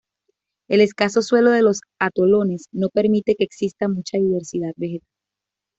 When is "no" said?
2.71-2.89